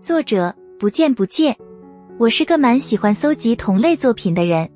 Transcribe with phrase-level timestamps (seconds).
[0.00, 1.54] 作者不见不见。
[2.18, 4.66] 我是个蛮喜欢搜集同类作品的人，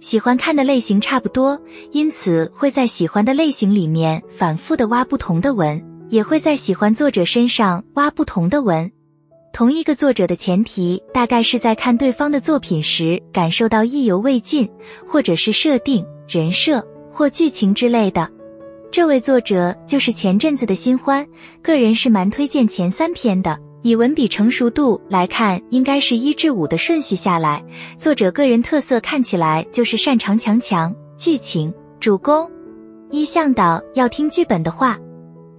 [0.00, 1.60] 喜欢看的类型差不多，
[1.90, 8.90] 因此会在喜欢的类型里面反复的挖不同的文，也会在喜欢作者身上挖不同的文。
[9.52, 14.66] 同一个作者的前提，大概是在看对方的作品时感受到意犹未尽，
[15.06, 16.82] 或者是设定、人设
[17.12, 18.26] 或剧情之类的。
[18.90, 21.26] 这位作者就是前阵子的新欢，
[21.60, 23.58] 个人是蛮推荐前三篇的。
[23.82, 27.62] 以文笔成熟度来看，应该是一至五的顺序下来。
[27.98, 32.48] 作者个人特色看起来就是擅长强强剧情主攻。
[33.10, 34.98] 一向导要听剧本的话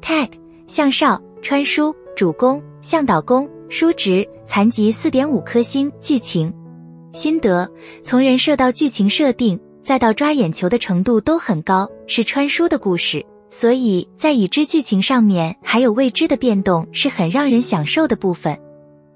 [0.02, 0.30] ，tag
[0.68, 6.52] 向少穿书主攻向导攻书职残疾四点五颗星剧情
[7.14, 7.70] 心得，
[8.02, 13.24] 从人设到剧情设定再到抓眼球的程度都很高，是穿书的故事。
[13.54, 18.58] 所以在已知剧情上面还有未知的变动，是很让人享受的部分。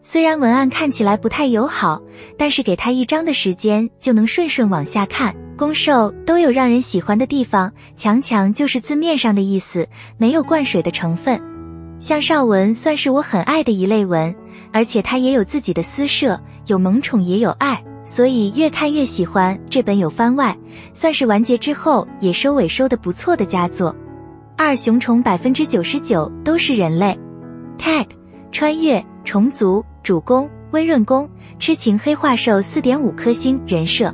[0.03, 1.99] 虽然文案看起来不太友好，
[2.37, 5.35] 但是给他一章的时间就能顺顺往下看。
[5.57, 9.87] 攻受都有让人喜欢的地方，强强就是字面上的意思，
[10.19, 11.41] 没有灌水的成分。
[11.99, 14.33] 向少文算是我很爱的一类文，
[14.71, 19.59] 而且他也有自己的私设，有萌宠也有爱，所以越看越喜欢。
[19.67, 20.55] 这本有番外，
[20.93, 23.95] 算是完结之后也收尾收的不错的佳作。
[24.59, 27.15] 二雄虫百分之九十九都是人类
[27.77, 28.07] ，tag
[28.51, 34.11] 穿越虫族主攻温润攻痴情黑化兽四点五颗星人设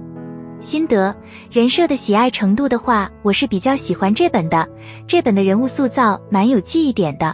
[0.60, 1.16] 心得
[1.50, 4.68] 人设的喜爱程度的话，我是比较喜欢这本的。
[5.08, 7.34] 这本的人物塑造蛮有记忆点的，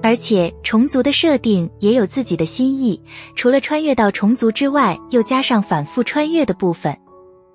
[0.00, 3.02] 而且虫族的设定也有自己的心意，
[3.34, 6.96] 除了穿越到虫族之外，又加上反复穿越的部分。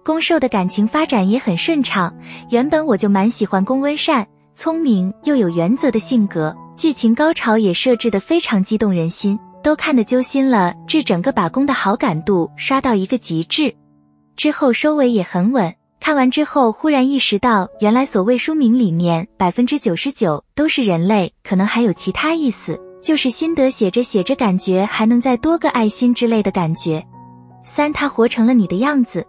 [0.04, 2.14] 公兽的感情发展也很顺畅，
[2.50, 4.28] 原本我就蛮喜欢攻温善。
[4.62, 13.76] 聪明又有原则的性格，剧情高潮也设置得非常激动人心，都看得揪心了，致整个把攻的好感度刷到一个极致。
[14.36, 27.04] 之后收尾也很稳，看完之后忽然意识到，原来所谓书名里面百分之九十九都是人类，可能还有其他意思，就是心得写着写着感觉还能再多个爱心之类的感觉。
[27.64, 29.26] 三，他活成了你的样子。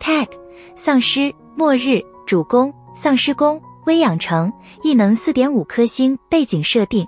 [0.00, 0.26] tag
[0.74, 3.62] 丧尸末日主公丧尸攻。
[3.86, 4.52] 微养成
[4.82, 7.06] 异能四点五颗星，背景设定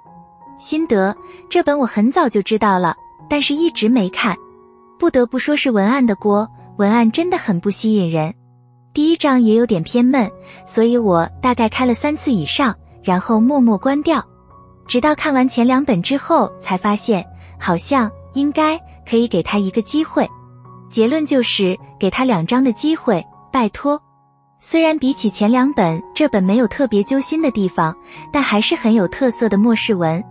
[0.58, 1.14] 心得，
[1.48, 2.94] 这本我很早就知道了，
[3.28, 4.36] 但是一直没看。
[4.98, 6.48] 不得不说是文案的锅，
[6.78, 8.34] 文案真的很不吸引人。
[8.94, 10.30] 第一章也有点偏闷，
[10.64, 14.24] 所以我大概开了三次以上，然后默默关掉。
[14.86, 17.22] 直到看完前两本之后，才发现
[17.58, 20.26] 好像应该可以给他一个机会。
[20.88, 23.22] 结论就是给他两章的机会，
[23.52, 24.00] 拜托。
[24.58, 27.94] 虽然比起前两本，这本没有特别揪心的地方，
[28.32, 30.22] 但还是很有特色的末世文。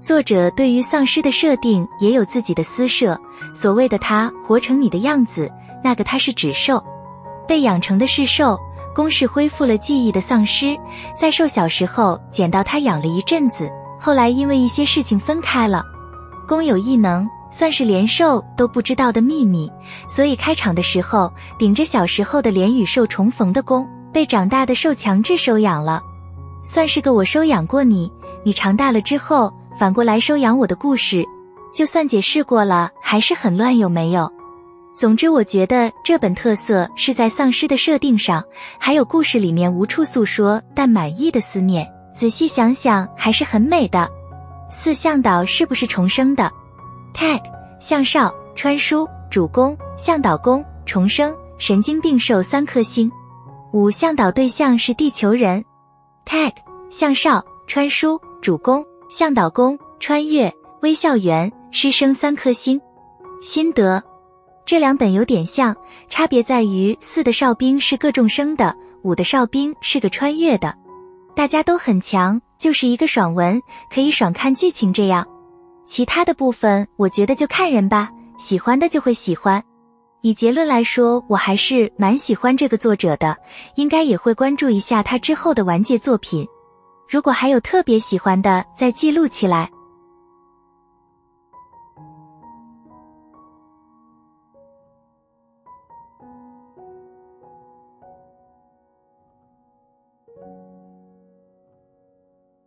[0.00, 3.18] 作者对于丧尸的设定也有自己的私设。
[3.52, 5.50] 所谓的他活成你的样子，
[5.82, 6.82] 那个他是指兽，
[7.48, 8.58] 被养成的是兽。
[8.94, 10.76] 攻是恢复了记忆的丧尸，
[11.18, 13.68] 在兽小时候捡到他养了一阵子，
[13.98, 15.82] 后来因为一些事情分开了。
[16.46, 17.28] 攻有异能。
[17.54, 19.70] 算是连兽都不知道的秘密，
[20.08, 26.02] 所以开场的时候顶着小时候的脸与兽重逢的弓，被长大的兽强制收养了，
[26.64, 28.10] 算是个我收养过你，
[28.42, 31.24] 你长大了之后反过来收养我的故事。
[31.72, 34.28] 就算解释过了，还是很乱，有没有？
[34.96, 38.42] 总之，我觉得这本特色是在丧尸的设定上，
[38.80, 41.88] 还有故事里面无处诉说但满意的思念。
[42.16, 44.10] 仔细想想，还是很美的。
[44.72, 46.50] 四向导是不是重生的
[47.14, 47.40] ？tag
[47.80, 53.10] 向少穿书主攻向导攻重生神经病兽三颗星，
[53.72, 55.64] 五向导对象是地球人。
[56.26, 56.52] tag
[56.90, 60.52] 向少穿书主攻向导攻穿越
[60.82, 62.80] 微笑园师生三颗星。
[63.42, 64.02] 心得
[64.66, 65.76] 这两本有点像，
[66.08, 70.74] 差别在于四的哨兵是个重生的，五的哨兵是个穿越的。
[71.34, 73.60] 大家都很强，就是一个爽文，
[73.92, 75.26] 可以爽看剧情这样。
[75.86, 79.62] 其他的部分，我觉得就看人吧，喜欢的就会喜欢。
[80.22, 83.36] 以结论来说，我还是蛮喜欢这个作者的，
[83.76, 86.46] 应该也会关注一下他之后的完结作品。
[87.06, 89.70] 如果还有特别喜欢的，再记录起来。